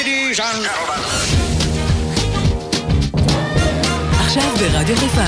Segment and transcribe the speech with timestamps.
[0.00, 1.02] Ladies and gentlemen.
[4.20, 5.24] עכשיו ברדיו חיפה.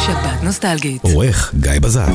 [0.00, 1.04] שבת נוסטלגית.
[1.04, 2.08] עורך גיא בזק.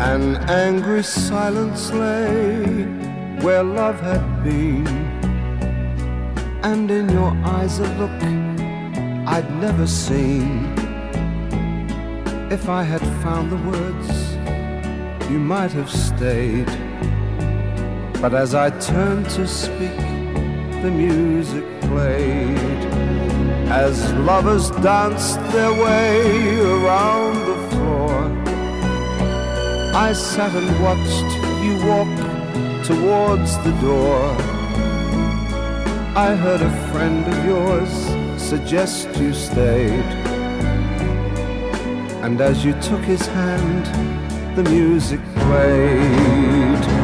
[0.00, 3.09] An angry silence lay
[3.42, 4.86] where love had been,
[6.62, 8.10] and in your eyes a look
[9.26, 10.74] I'd never seen.
[12.50, 14.10] If I had found the words,
[15.30, 16.66] you might have stayed.
[18.20, 19.96] But as I turned to speak,
[20.82, 22.82] the music played.
[23.70, 28.14] As lovers danced their way around the floor,
[29.94, 31.30] I sat and watched
[31.64, 32.39] you walk
[32.90, 34.24] towards the door.
[36.28, 37.92] I heard a friend of yours
[38.40, 40.10] suggest you stayed.
[42.24, 43.84] And as you took his hand,
[44.56, 46.99] the music played.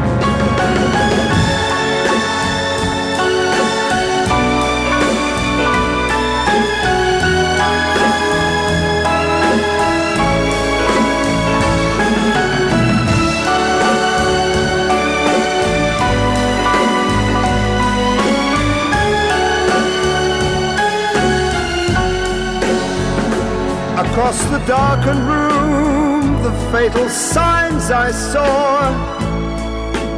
[24.17, 28.89] Across the darkened room, the fatal signs I saw.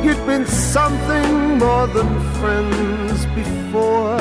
[0.04, 4.20] You'd been something more than friends before.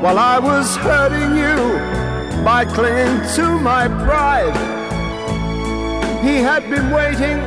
[0.00, 1.58] While I was hurting you
[2.42, 4.56] by clinging to my pride,
[6.24, 7.40] he had been waiting,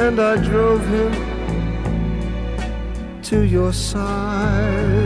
[0.00, 1.12] and I drove him
[3.24, 5.03] to your side.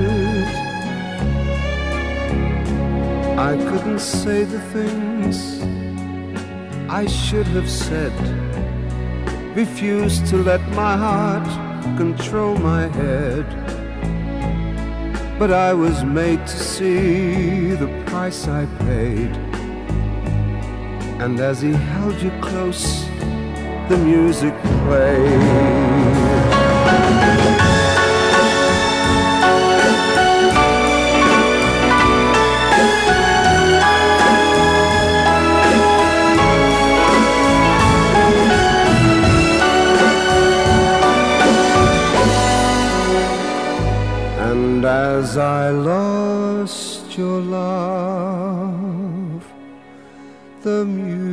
[3.38, 5.62] I couldn't say the things
[6.90, 8.12] I should have said.
[9.56, 11.46] Refused to let my heart
[11.96, 13.46] control my head.
[15.38, 19.30] But I was made to see the price I paid.
[21.22, 23.04] And as he held you close,
[23.88, 25.97] the music played.
[45.28, 48.72] As I lost your love,
[50.62, 51.27] the music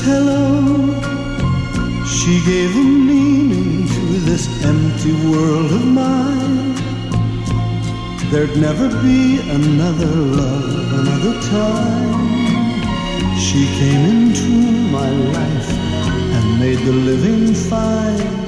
[0.00, 0.74] hello,
[2.06, 6.74] she gave a meaning to this empty world of mine.
[8.30, 12.34] There'd never be another love, another time.
[13.38, 14.48] She came into
[14.90, 15.70] my life
[16.36, 18.44] and made the living fine.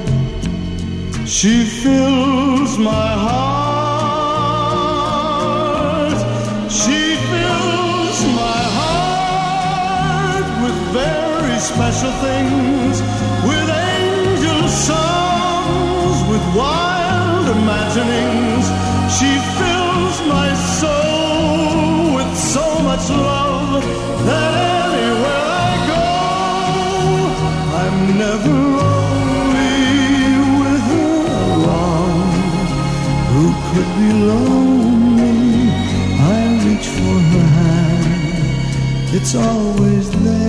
[1.26, 3.55] She fills my heart.
[11.74, 13.00] special things
[13.48, 18.64] with angel songs, with wild imaginings.
[19.16, 23.82] She fills my soul with so much love
[24.28, 26.06] that anywhere I go,
[27.82, 29.82] I'm never lonely
[30.62, 31.18] with her
[31.56, 32.30] alone.
[33.32, 35.38] Who could be lonely?
[36.34, 40.45] I reach for her hand, it's always there.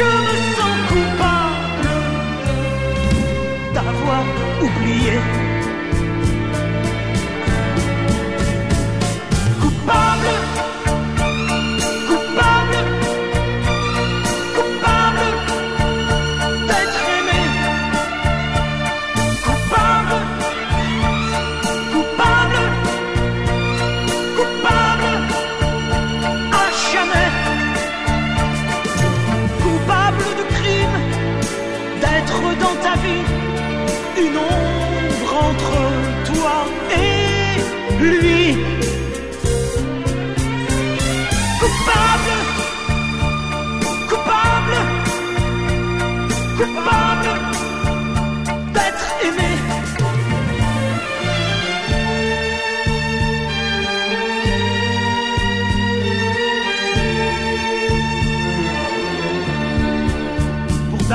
[0.00, 1.90] Je me sens coupable
[3.74, 4.24] d'avoir
[4.62, 5.39] oublié.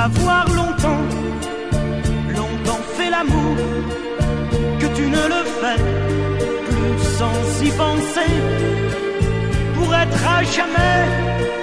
[0.06, 1.06] avoir longtemps,
[2.38, 3.56] longtemps fait l'amour,
[4.80, 5.82] que tu ne le fais
[6.70, 8.34] plus sans y penser,
[9.76, 11.00] pour être à jamais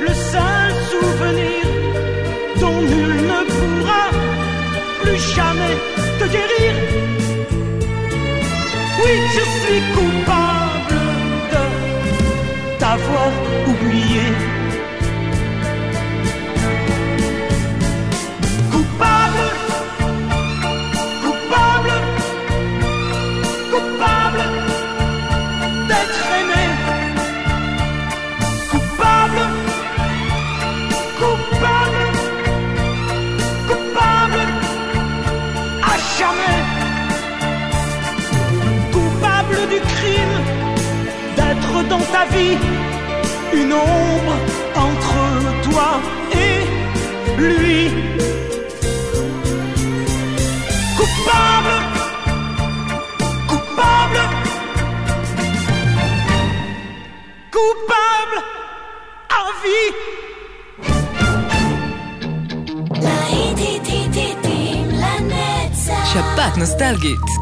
[0.07, 1.63] le seul souvenir
[2.63, 4.05] dont nul ne pourra
[5.03, 5.77] plus jamais
[6.19, 6.73] te guérir.
[9.03, 11.01] Oui, je suis coupable
[11.55, 11.65] de
[12.81, 13.31] t'avoir
[13.71, 14.62] oublié.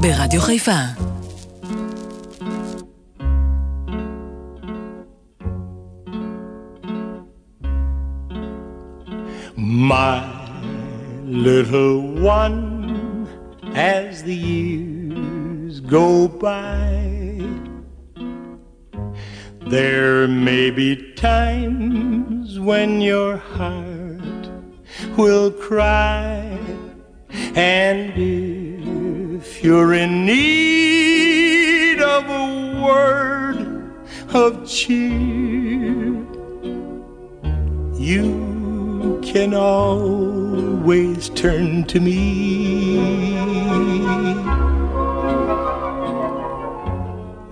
[0.01, 1.00] ברדיו חיפה.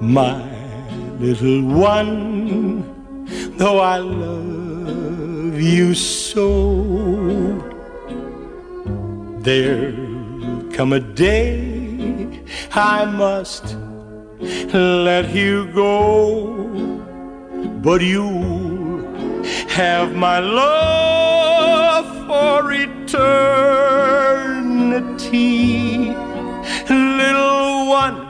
[0.08, 0.42] My
[1.20, 3.26] little one,
[3.58, 6.46] though I love you so,
[9.40, 12.40] there'll come a day
[12.72, 13.76] I must
[14.72, 16.56] let you go,
[17.82, 19.04] but you
[19.68, 23.26] have my love for eternity,
[26.88, 28.27] little one.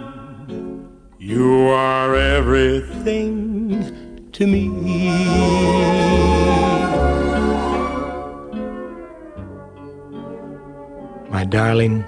[1.29, 3.85] You are everything
[4.33, 4.69] to me.
[11.29, 12.03] My darling,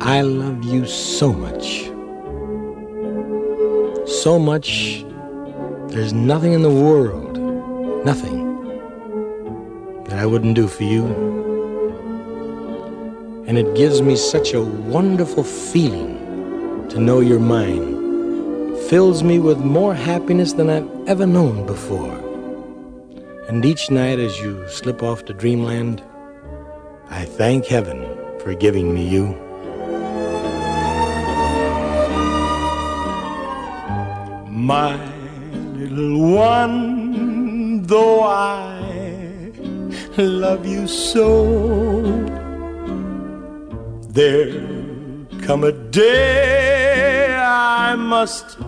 [0.00, 1.86] I love you so much.
[4.08, 5.04] So much,
[5.88, 7.36] there's nothing in the world,
[8.04, 8.46] nothing,
[10.04, 11.04] that I wouldn't do for you.
[13.48, 16.21] And it gives me such a wonderful feeling
[16.92, 18.76] to know you're mine.
[18.90, 22.18] Fills me with more happiness than I've ever known before.
[23.48, 26.02] And each night as you slip off to dreamland,
[27.08, 27.98] I thank heaven
[28.40, 29.28] for giving me you.
[34.50, 34.94] My
[35.72, 39.50] little one, though I
[40.18, 42.02] love you so,
[44.10, 46.71] there'll come a day
[47.64, 48.58] I must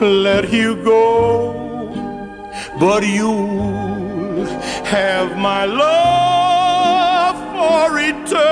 [0.00, 1.08] let you go,
[2.78, 4.46] but you'll
[4.84, 8.48] have my love for eternity,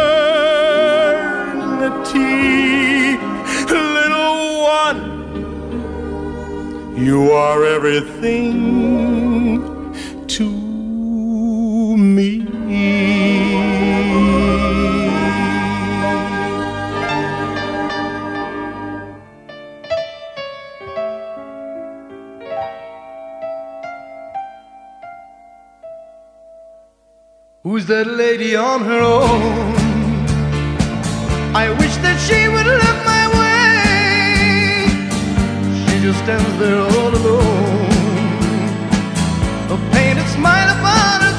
[3.71, 5.01] little one.
[6.97, 8.51] You are everything
[27.93, 29.75] that lady on her own?
[31.55, 34.89] I wish that she would look my way.
[35.83, 38.71] She just stands there all alone.
[39.77, 41.32] A painted smile upon her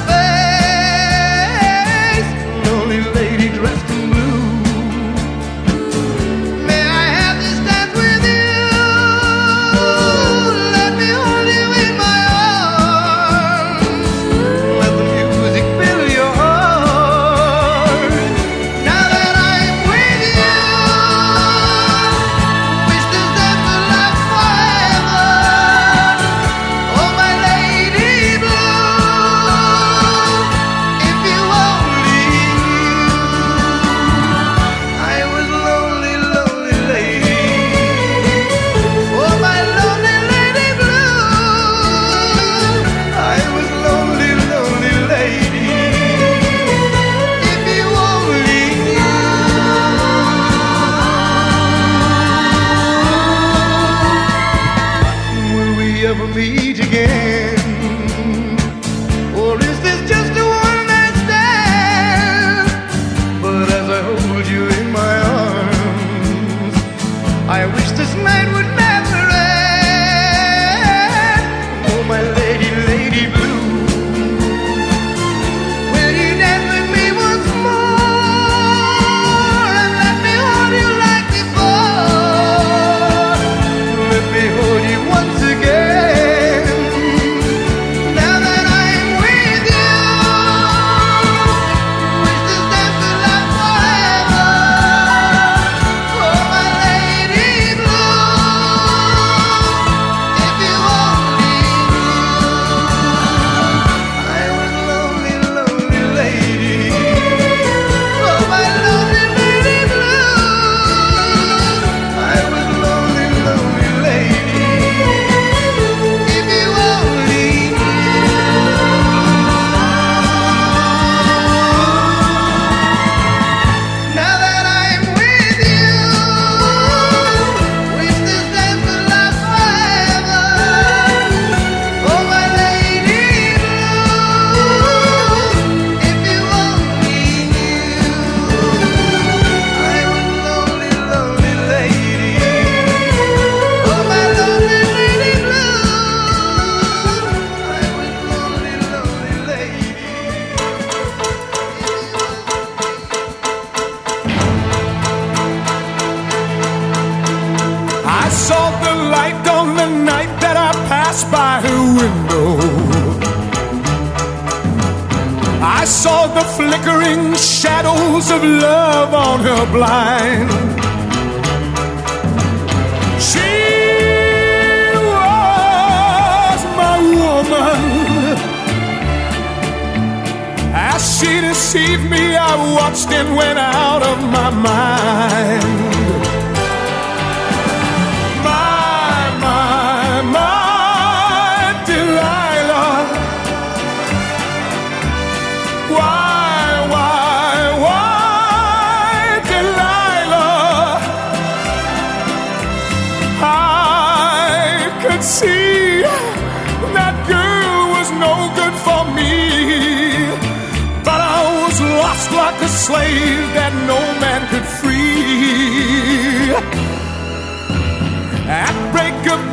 [182.96, 185.73] And went out of my mind.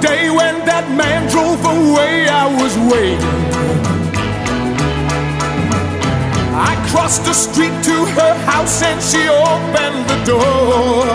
[0.02, 3.40] Day, when that man drove away, I was waiting.
[6.70, 11.06] I crossed the street to her house and she opened the door.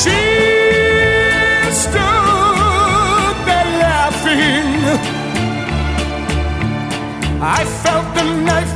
[0.00, 0.20] She
[1.82, 4.68] stood there laughing.
[7.40, 8.75] I felt the knife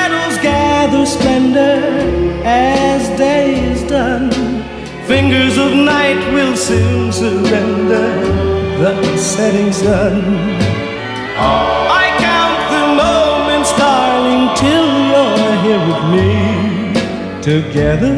[1.51, 4.31] splendor as day is done.
[5.05, 8.07] Fingers of night will soon surrender
[8.79, 10.21] the setting sun.
[11.37, 16.29] I count the moments, darling, till you're here with me.
[17.41, 18.15] Together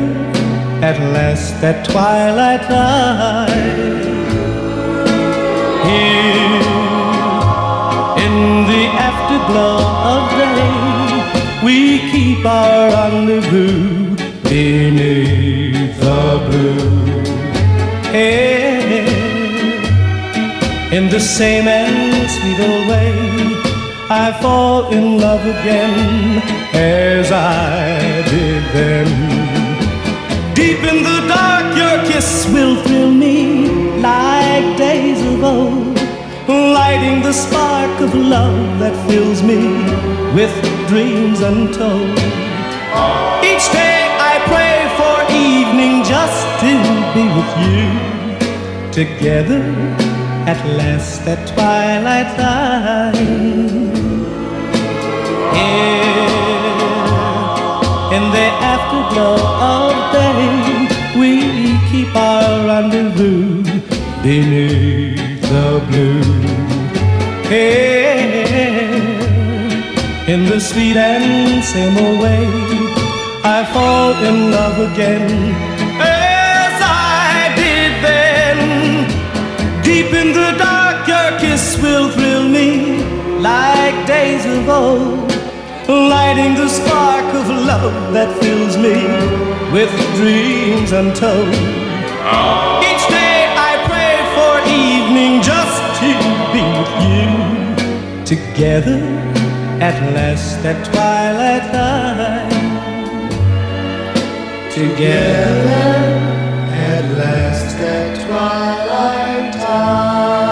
[0.84, 3.50] at last at twilight time.
[5.88, 6.62] Here
[8.26, 8.36] in
[8.72, 9.80] the afterglow
[10.14, 10.93] of day,
[11.64, 17.24] we keep our rendezvous beneath the blue.
[18.12, 19.06] Hey,
[20.92, 23.14] in the same and sweet old way,
[24.10, 26.42] I fall in love again
[26.74, 29.08] as I did then.
[30.54, 33.70] Deep in the dark, your kiss will thrill me
[34.02, 35.98] like days of old,
[36.48, 40.03] lighting the spark of love that fills me
[40.34, 40.54] with
[40.88, 42.18] dreams untold.
[43.46, 44.00] Each day
[44.32, 46.74] I pray for evening just to
[47.14, 47.88] be with you.
[48.92, 49.64] Together
[50.52, 53.16] at last at twilight time.
[55.54, 56.24] Here
[58.18, 59.38] in the afterglow
[59.76, 63.64] of day, we keep our rendezvous
[64.24, 66.24] beneath the blue.
[67.50, 68.03] Here
[70.28, 72.48] in the sweet and same old way.
[73.44, 75.28] I fall in love again
[76.00, 79.84] as I did then.
[79.84, 83.04] Deep in the dark, your kiss will thrill me
[83.40, 85.30] like days of old,
[85.90, 88.96] lighting the spark of love that fills me
[89.74, 91.54] with dreams untold.
[92.90, 96.10] Each day I pray for evening just to
[96.56, 99.23] be with you together
[99.82, 102.50] at last at twilight time.
[104.72, 105.86] Together
[106.72, 110.44] at last at twilight time.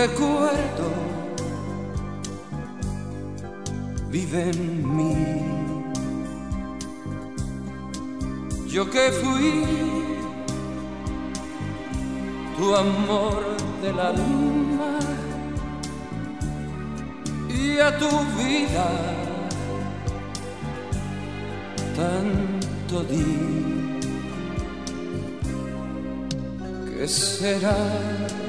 [0.00, 0.88] Recuerdo
[4.08, 5.16] vive en mí.
[8.66, 9.64] Yo que fui
[12.56, 13.42] tu amor
[13.82, 14.98] del alma
[17.48, 18.10] y a tu
[18.40, 18.88] vida
[22.00, 23.30] tanto di
[26.86, 27.78] ¿Qué será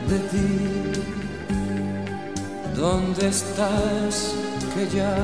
[0.10, 0.91] de ti?
[2.82, 4.34] ¿Dónde estás
[4.74, 5.16] que ya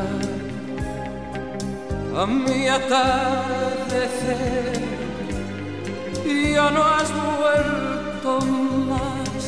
[2.16, 4.28] a mi atardecer
[6.54, 7.10] ya no has
[7.42, 8.46] vuelto
[8.92, 9.44] más?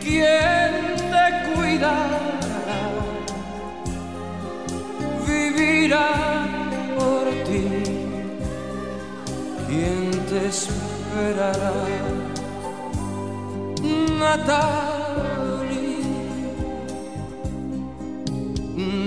[0.00, 2.20] ¿Quién te cuidará?
[5.26, 6.10] Vivirá
[6.96, 7.66] por ti.
[9.66, 11.72] ¿Quién te esperará?
[14.20, 14.91] Natalie,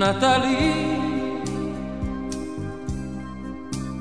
[0.06, 1.42] Natalie,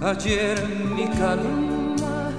[0.03, 0.59] ayer
[0.95, 2.31] mi calma,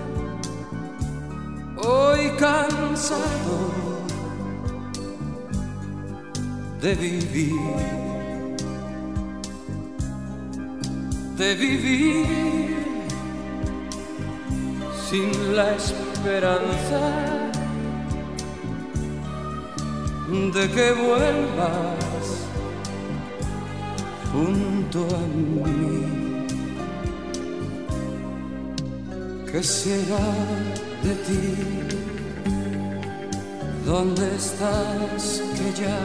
[1.76, 3.58] hoy cansado
[6.80, 7.76] de vivir,
[11.40, 12.76] de vivir
[15.10, 17.02] sin la esperanza
[20.54, 22.05] de que vuelvas
[24.36, 25.98] junto a mí.
[29.50, 30.28] ¿Qué será
[31.06, 31.46] de ti?
[33.86, 35.24] ¿Dónde estás
[35.56, 36.02] que ya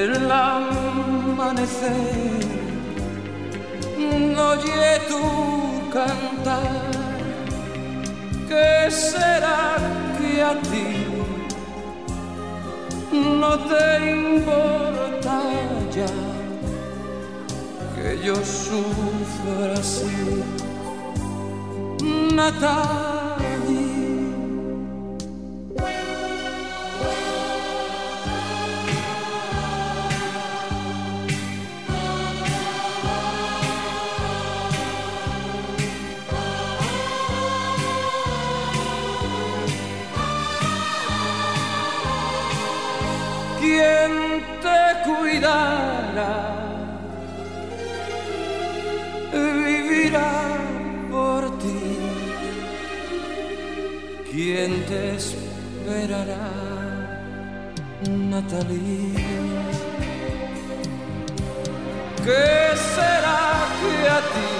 [0.00, 1.72] el amanecer
[4.50, 5.24] oye tu
[5.90, 6.92] cantar?
[8.48, 9.76] ¿Qué será
[10.18, 10.90] que a ti
[13.40, 15.34] no te importa
[15.94, 16.06] ya
[17.94, 20.42] que yo sufra así?
[22.34, 23.11] Natalie.
[54.64, 56.46] ¿Quién te esperará,
[58.08, 59.12] Natalie?
[62.24, 62.46] ¿Qué
[62.94, 63.42] será
[63.80, 64.52] que a ti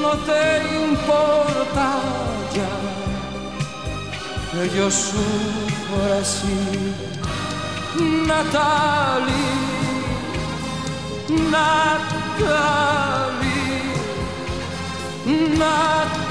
[0.00, 0.42] no te
[0.88, 1.88] importa
[2.56, 2.74] ya?
[4.52, 6.60] que yo sufro así,
[8.26, 9.52] Natalie,
[11.52, 12.56] Natalie,
[15.58, 16.26] Natalie.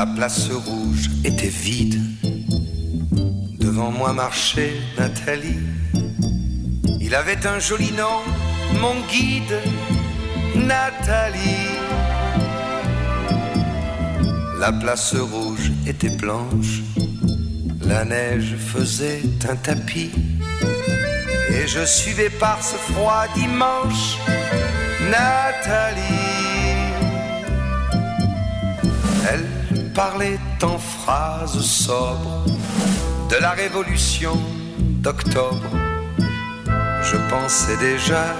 [0.00, 2.00] La place rouge était vide.
[3.58, 5.58] Devant moi marchait Nathalie.
[7.02, 8.20] Il avait un joli nom,
[8.80, 9.58] mon guide.
[10.56, 11.68] Nathalie.
[14.58, 16.80] La place rouge était blanche,
[17.84, 20.12] la neige faisait un tapis,
[21.50, 24.16] et je suivais par ce froid dimanche
[25.10, 26.29] Nathalie.
[29.94, 32.44] Parlait en phrases sobres
[33.30, 34.36] de la révolution
[35.02, 35.70] d'octobre.
[37.02, 38.34] Je pensais déjà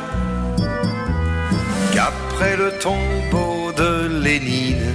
[1.92, 4.94] qu'après le tombeau de Lénine,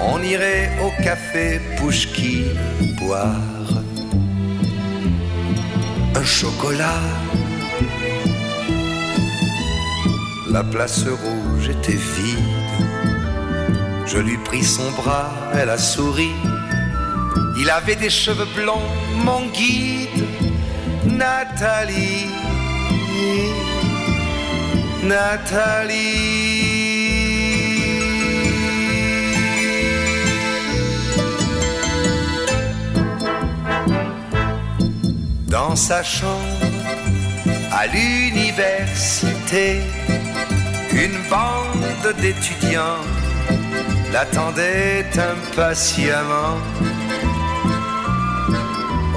[0.00, 2.44] on irait au café Pouchki
[2.98, 3.54] boire
[6.14, 7.02] un chocolat.
[10.50, 12.63] La place rouge était vide.
[14.06, 16.30] Je lui pris son bras, elle a souri.
[17.58, 18.88] Il avait des cheveux blonds,
[19.24, 20.24] mon guide,
[21.06, 22.26] Nathalie.
[25.04, 26.44] Nathalie.
[35.48, 36.30] Dans sa chambre,
[37.72, 39.80] à l'université,
[40.92, 43.13] une bande d'étudiants
[44.14, 46.56] l'attendait impatiemment.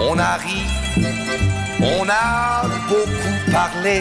[0.10, 0.64] On a ri,
[1.80, 4.00] on a beaucoup parlé,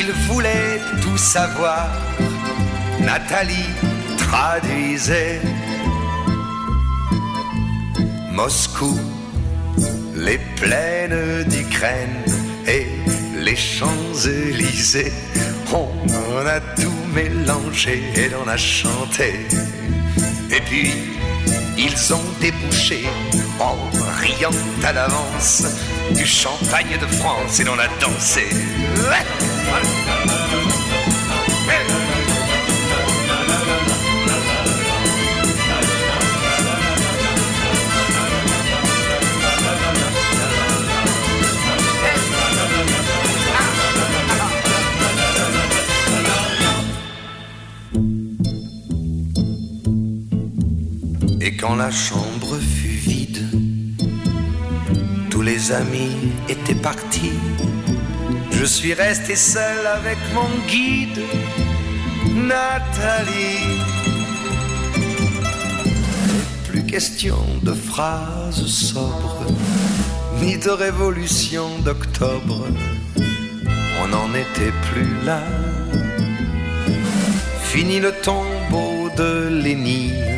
[0.00, 1.88] il voulait tout savoir.
[3.00, 3.72] Nathalie
[4.16, 5.40] traduisait
[8.30, 8.96] Moscou,
[10.14, 12.22] les plaines d'Ukraine
[12.68, 12.86] et
[13.40, 15.12] les Champs-Élysées.
[15.72, 19.46] On a tout mélangé et l'on a chanté.
[20.50, 20.90] Et puis,
[21.76, 23.04] ils ont débouché
[23.60, 23.76] en
[24.18, 24.50] riant
[24.82, 25.64] à l'avance
[26.14, 28.48] du champagne de France et l'on a dansé.
[51.58, 53.44] Quand la chambre fut vide,
[55.30, 57.38] tous les amis étaient partis.
[58.52, 61.20] Je suis resté seul avec mon guide,
[62.34, 63.80] Nathalie.
[66.68, 69.46] Plus question de phrases sobres,
[70.40, 72.66] ni de révolution d'octobre.
[74.02, 75.42] On n'en était plus là.
[77.62, 80.37] Fini le tombeau de Lénine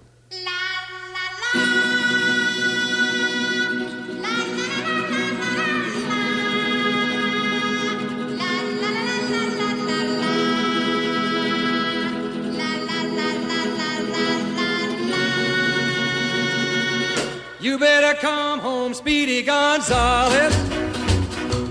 [18.21, 20.55] Come home, Speedy Gonzales,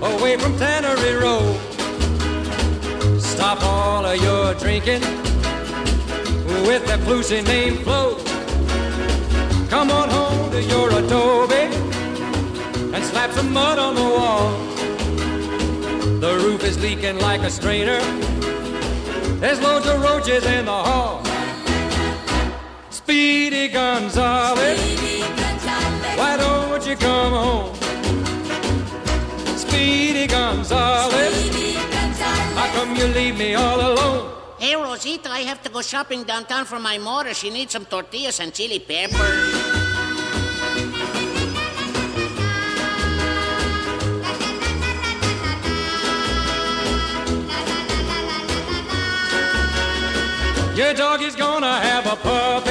[0.01, 1.57] away from Tannery Road.
[3.21, 4.99] Stop all of your drinking
[6.67, 8.17] with that flusy named Flo.
[9.69, 11.55] Come on home to your adobe
[12.93, 14.51] and slap some mud on the wall.
[16.19, 18.01] The roof is leaking like a strainer.
[19.39, 21.23] There's loads of roaches in the hall.
[22.89, 25.10] Speedy Gonzales.
[26.17, 27.75] Why don't you come home?
[29.57, 31.13] Speedy Gonzales.
[32.55, 34.31] How come you leave me all alone?
[34.59, 37.33] Hey, Rosita, I have to go shopping downtown for my mother.
[37.33, 39.71] She needs some tortillas and chili peppers.
[50.73, 52.70] Your dog is gonna have a puppy,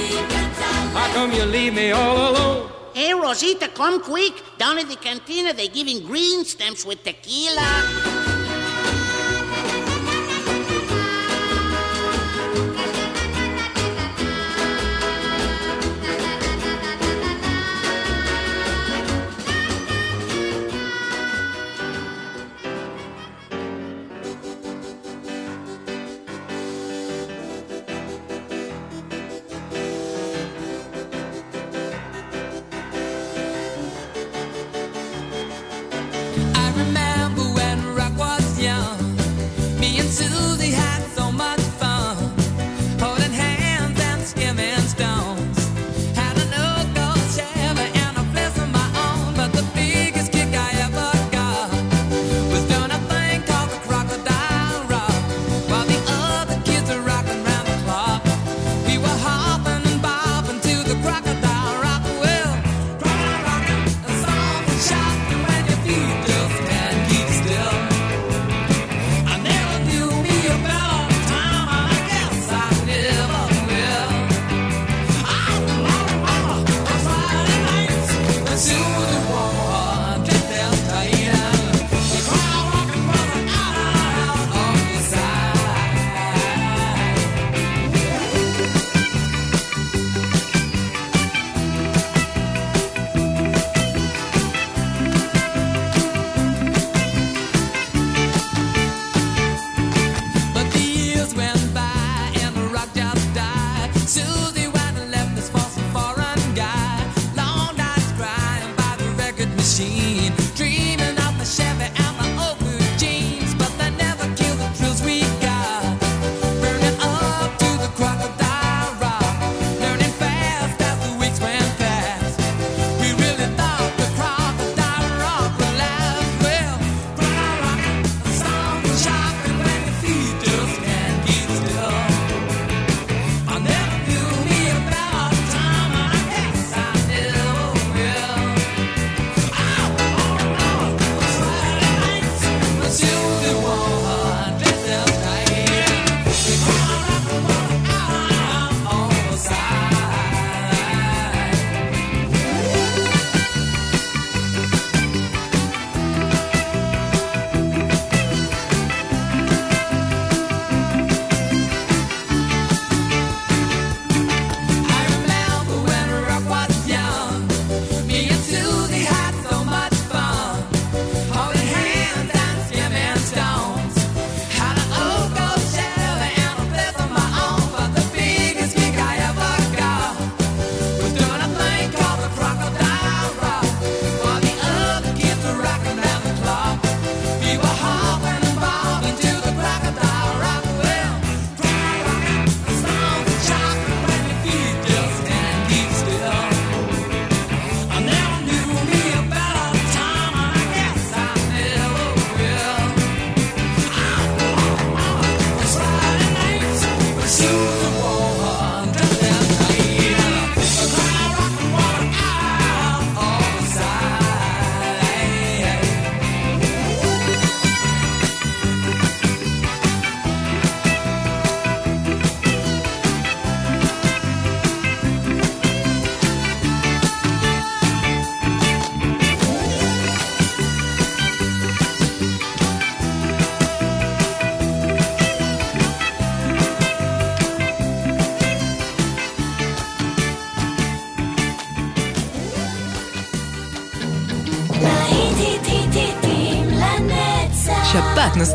[1.13, 2.71] come you leave me all alone?
[2.93, 4.33] Hey, Rosita, come quick.
[4.57, 8.20] Down at the cantina, they're giving green stamps with tequila.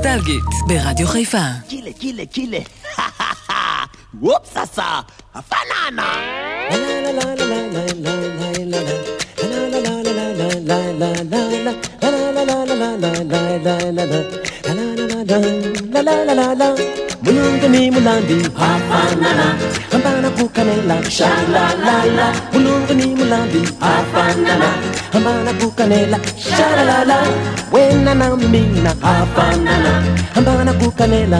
[0.05, 1.37] נוסטלגית ברדיו חיפה.
[1.67, 2.59] קילה, קילה, קילה.
[4.21, 4.99] וופס עשה,
[5.35, 6.13] הפננה.
[17.23, 19.47] Mulungani mulandi hafanana
[20.38, 24.68] bukanela shalalala bulovuni mulambi afanana
[25.12, 26.18] hambana bukanela
[27.72, 29.92] wenana mina afanana
[30.34, 31.38] hambana bukanela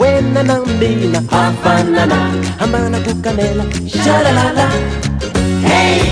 [0.00, 2.18] wenana mina afanana
[2.60, 3.64] hambana bukanela
[5.68, 6.02] hey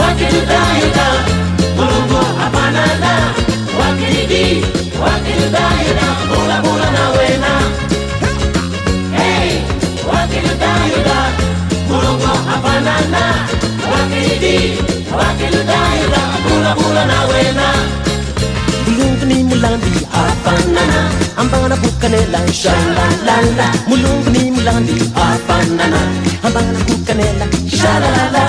[0.00, 1.06] wakidudayuda
[1.76, 3.12] bulungu afanana
[3.80, 4.64] wakiridi
[5.02, 7.52] wakidudayuda bulabula wena.
[10.90, 11.18] yuda
[11.88, 13.22] mulungu afanana
[13.92, 14.56] wakilidi
[15.18, 17.68] wakiluda yuda bulabula na wena.
[19.48, 23.66] Mulandi afanana ambana kukanela shalalala.
[23.88, 26.00] Mulunguni mulandi afanana
[26.42, 27.46] ambana kukanela
[27.78, 28.44] shalalala.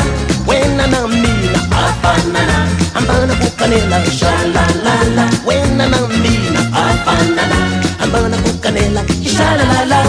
[0.48, 5.30] Wena na mina afanana ambana kukanela shalalala.
[5.46, 7.58] Wena na mina afanana
[8.04, 9.02] ambana kukanela
[9.36, 10.04] shalalala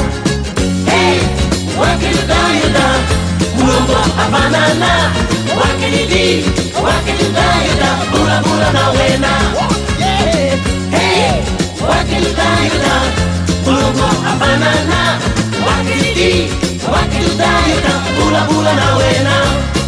[1.99, 2.87] can you da you da?
[3.57, 4.93] Mulongo avanana.
[5.57, 6.25] What can you do?
[6.83, 7.91] What can you da you da?
[8.13, 9.33] Bula bula na wena.
[10.95, 11.43] Hey,
[11.81, 12.95] what can you da you da?
[13.65, 15.01] Mulongo avanana.
[15.65, 16.31] What can you do?
[16.93, 17.95] What can you da you da?
[18.17, 19.80] Bula bula na wena.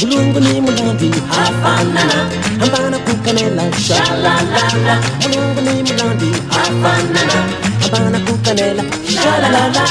[0.00, 2.30] Mulungu ni mulandi hafanana
[2.60, 7.38] Hambana kukanela shalalala Mulungu ni mulandi hafanana
[7.82, 8.82] Hambana kukanela
[9.14, 9.82] shalalala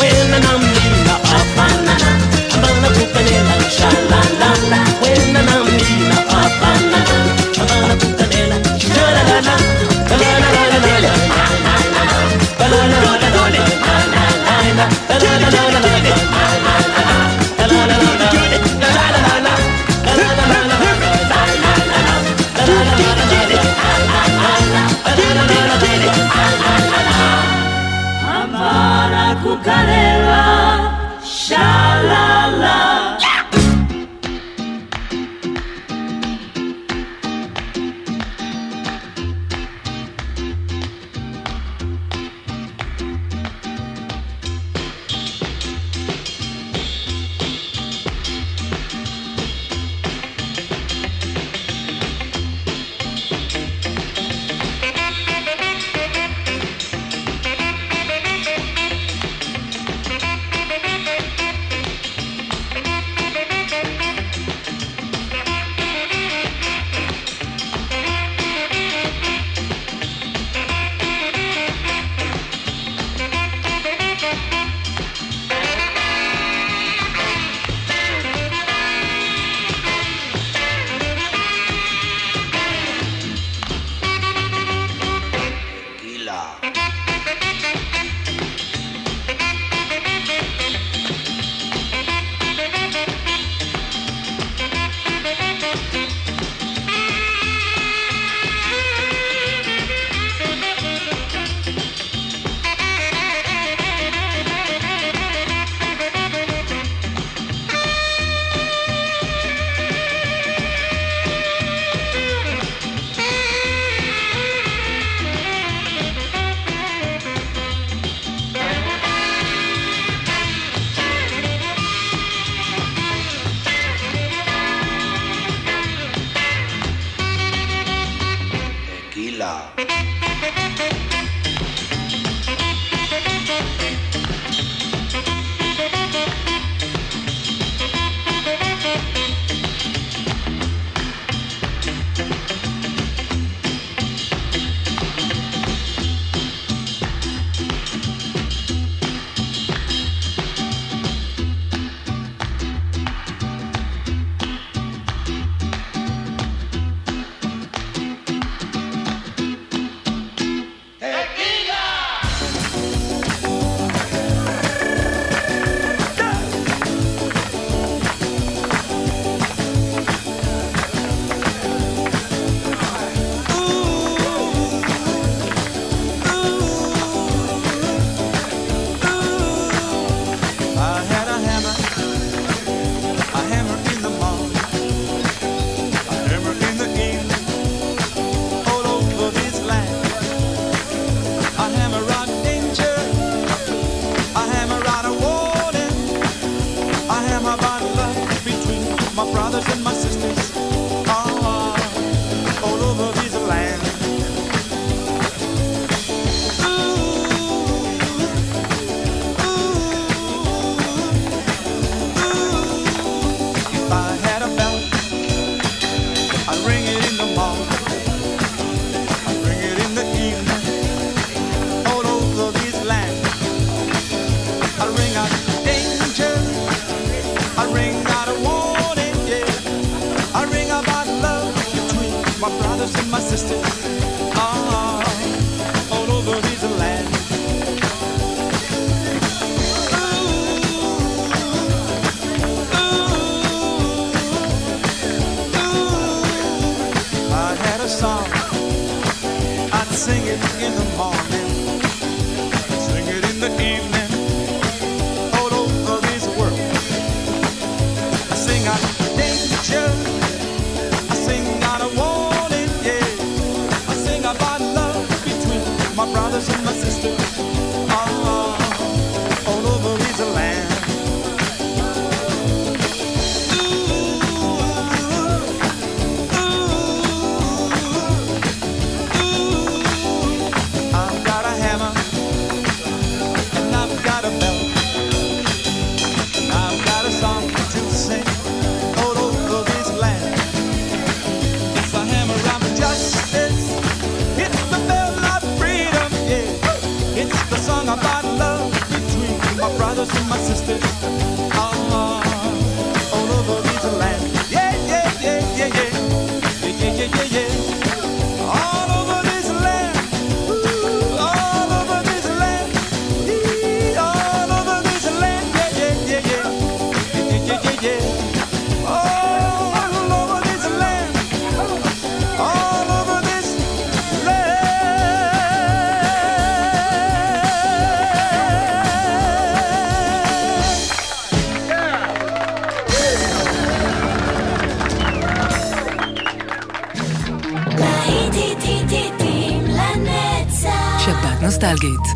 [0.00, 2.10] Wena na mina hafanana
[2.52, 5.65] Hambana kukanela shalalala Wena na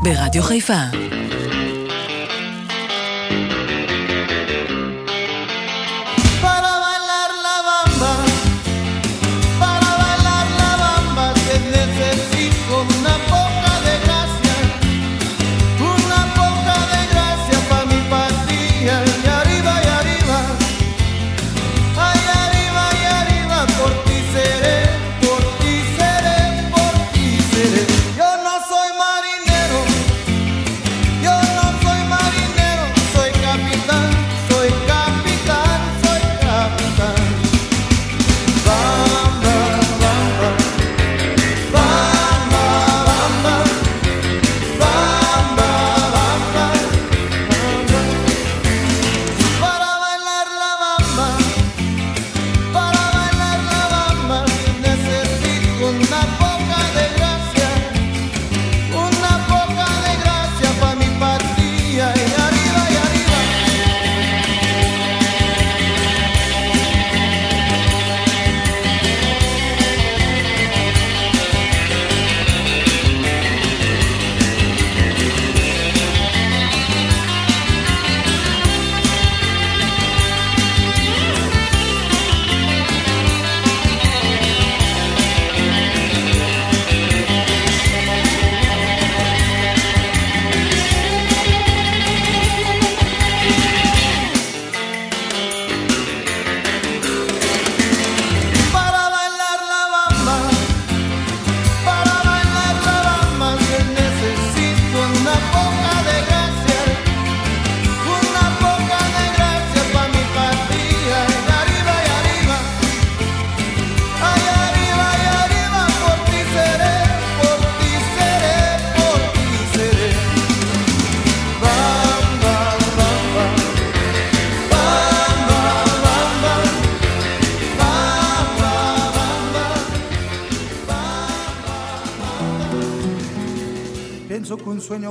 [0.03, 0.83] ברדיו חיפה.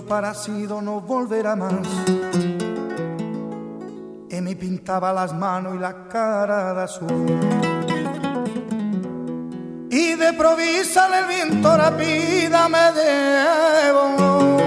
[0.10, 1.72] desaparecido no volverá más.
[4.32, 7.26] Y me pintaba las manos y la cara de azul.
[9.91, 14.57] Y de provisa el viento rápida me debo.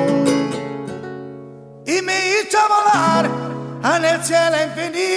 [1.87, 3.29] Y me hizo volar
[3.97, 5.12] en el cielo infinito.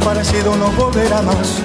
[0.00, 1.58] parecido no volverá más.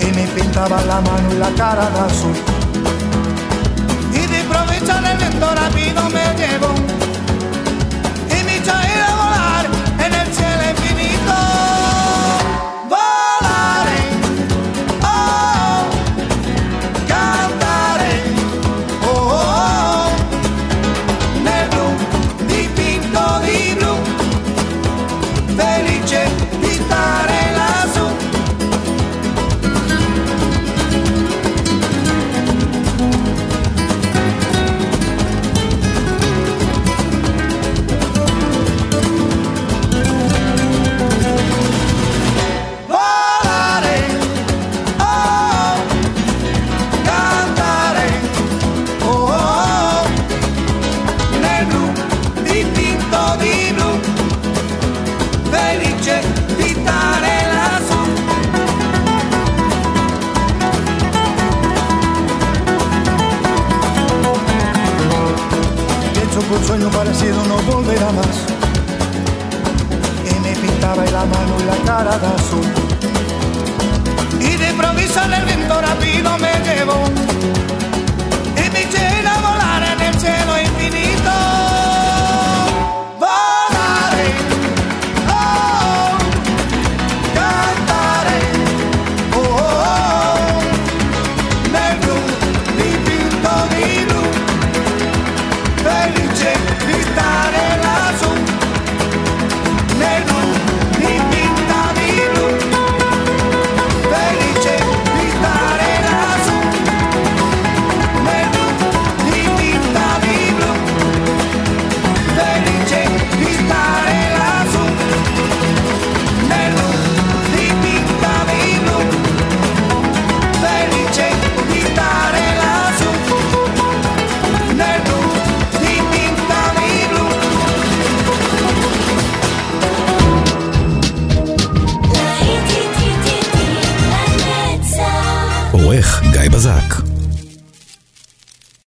[0.00, 2.36] Y me pintaba la mano y la cara de azul.
[4.12, 6.93] Y de provecho el viento rápido me llevó.